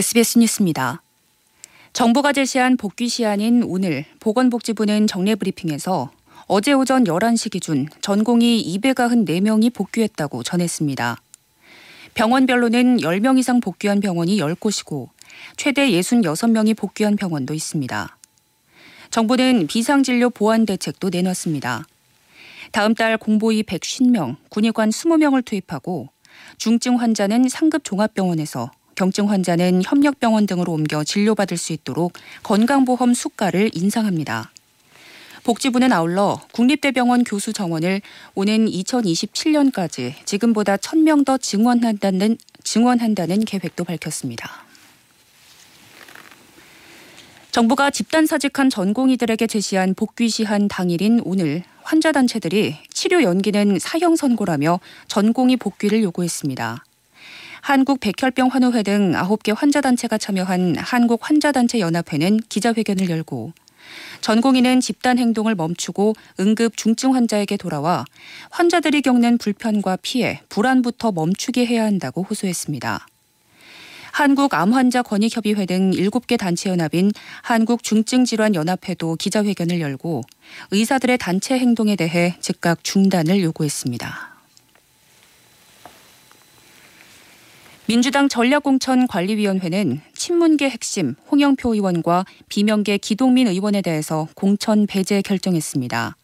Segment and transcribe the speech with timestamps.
[0.00, 1.02] SBS 뉴스입니다.
[1.92, 6.10] 정부가 제시한 복귀 시한인 오늘 보건복지부는 정례 브리핑에서
[6.46, 11.20] 어제 오전 11시 기준 전공이 294명이 복귀했다고 전했습니다.
[12.14, 15.10] 병원별로는 10명 이상 복귀한 병원이 10곳이고
[15.58, 18.16] 최대 66명이 복귀한 병원도 있습니다.
[19.10, 21.84] 정부는 비상진료 보완 대책도 내놨습니다.
[22.72, 26.08] 다음 달 공보위 150명, 군의관 20명을 투입하고
[26.56, 28.70] 중증 환자는 상급 종합병원에서
[29.00, 32.12] 경증 환자는 협력병원 등으로 옮겨 진료받을 수 있도록
[32.42, 34.50] 건강보험 수가를 인상합니다.
[35.42, 38.02] 복지부는 아울러 국립대병원 교수 정원을
[38.34, 44.66] 오는 2027년까지 지금보다 1000명 더 증원한다는, 증원한다는 계획도 밝혔습니다.
[47.52, 54.78] 정부가 집단 사직한 전공의들에게 제시한 복귀 시한 당일인 오늘 환자 단체들이 치료 연기는 사형 선고라며
[55.08, 56.84] 전공의 복귀를 요구했습니다.
[57.70, 63.52] 한국 백혈병 환우회 등 9개 환자단체가 참여한 한국환자단체연합회는 기자회견을 열고
[64.22, 68.04] 전공의는 집단 행동을 멈추고 응급 중증 환자에게 돌아와
[68.50, 73.06] 환자들이 겪는 불편과 피해, 불안부터 멈추게 해야 한다고 호소했습니다.
[74.10, 80.22] 한국암환자권익협의회 등 7개 단체 연합인 한국중증질환연합회도 기자회견을 열고
[80.72, 84.29] 의사들의 단체 행동에 대해 즉각 중단을 요구했습니다.
[87.90, 96.16] 민주당 전략공천관리위원회는 친문계 핵심 홍영표 의원과 비명계 기동민 의원에 대해서 공천 배제 결정했습니다.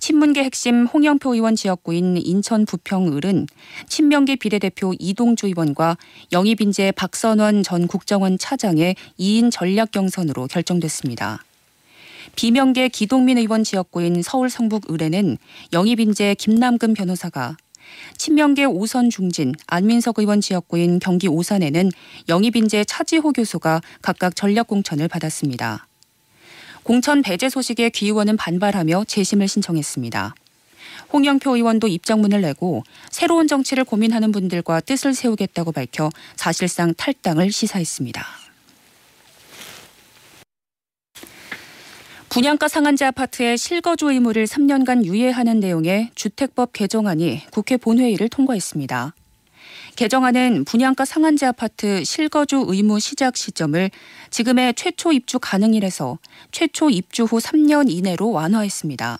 [0.00, 3.46] 친문계 핵심 홍영표 의원 지역구인 인천 부평 을은
[3.86, 5.96] 친명계 비례대표 이동주 의원과
[6.32, 11.44] 영입인재 박선원 전 국정원 차장의 2인 전략 경선으로 결정됐습니다.
[12.34, 15.38] 비명계 기동민 의원 지역구인 서울 성북 을에는
[15.72, 17.56] 영입인재 김남근 변호사가
[18.16, 21.90] 친명계 오선 중진, 안민석 의원 지역구인 경기 오산에는
[22.28, 25.86] 영입인재 차지호 교수가 각각 전략공천을 받았습니다.
[26.82, 30.34] 공천 배제 소식에 귀 의원은 반발하며 재심을 신청했습니다.
[31.12, 38.39] 홍영표 의원도 입장문을 내고 새로운 정치를 고민하는 분들과 뜻을 세우겠다고 밝혀 사실상 탈당을 시사했습니다.
[42.30, 49.14] 분양가 상한제 아파트의 실거주 의무를 3년간 유예하는 내용의 주택법 개정안이 국회 본회의를 통과했습니다.
[49.96, 53.90] 개정안은 분양가 상한제 아파트 실거주 의무 시작 시점을
[54.30, 56.18] 지금의 최초 입주 가능일에서
[56.52, 59.18] 최초 입주 후 3년 이내로 완화했습니다.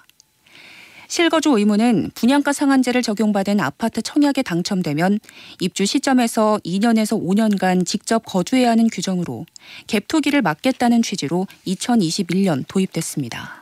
[1.10, 5.19] 실거주 의무는 분양가 상한제를 적용받은 아파트 청약에 당첨되면
[5.59, 9.44] 입주 시점에서 2년에서 5년간 직접 거주해야 하는 규정으로
[9.88, 13.60] 갭 투기를 막겠다는 취지로 2021년 도입됐습니다.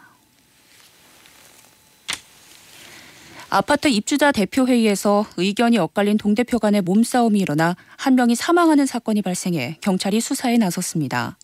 [3.48, 10.20] 아파트 입주자 대표회의에서 의견이 엇갈린 동대표 간의 몸싸움이 일어나 한 명이 사망하는 사건이 발생해 경찰이
[10.20, 11.38] 수사에 나섰습니다.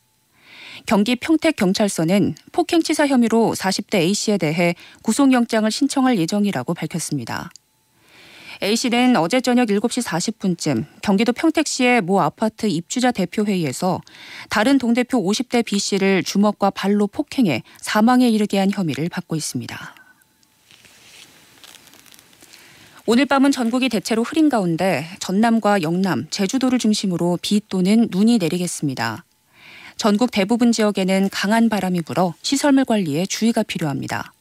[0.87, 7.51] 경기 평택경찰서는 폭행치사 혐의로 40대 A씨에 대해 구속영장을 신청할 예정이라고 밝혔습니다.
[8.63, 14.01] A씨는 어제 저녁 7시 40분쯤 경기도 평택시의 모 아파트 입주자 대표회의에서
[14.51, 19.95] 다른 동대표 50대 B씨를 주먹과 발로 폭행해 사망에 이르게 한 혐의를 받고 있습니다.
[23.07, 29.25] 오늘 밤은 전국이 대체로 흐린 가운데 전남과 영남, 제주도를 중심으로 비 또는 눈이 내리겠습니다.
[29.97, 34.33] 전국 대부분 지역에는 강한 바람이 불어 시설물 관리에 주의가 필요합니다.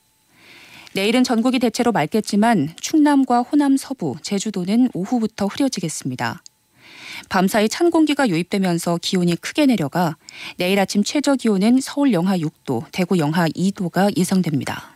[0.94, 6.44] 내일은 전국이 대체로 맑겠지만 충남과 호남 서부, 제주도는 오후부터 흐려지겠습니다.
[7.30, 10.18] 밤사이 찬 공기가 유입되면서 기온이 크게 내려가
[10.58, 14.93] 내일 아침 최저 기온은 서울 영하 6도, 대구 영하 2도가 예상됩니다.